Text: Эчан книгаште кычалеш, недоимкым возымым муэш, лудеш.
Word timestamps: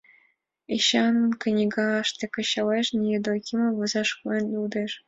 Эчан 0.75 1.15
книгаште 1.41 2.25
кычалеш, 2.35 2.87
недоимкым 3.01 3.61
возымым 3.77 4.15
муэш, 4.23 4.43
лудеш. 4.53 4.91